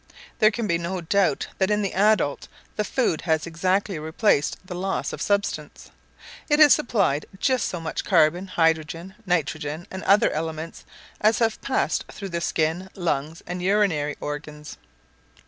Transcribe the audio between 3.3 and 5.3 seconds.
exactly replaced the loss of